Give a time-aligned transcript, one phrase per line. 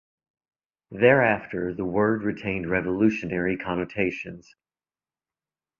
[0.89, 4.55] Thereafter, the word retained revolutionary connotations.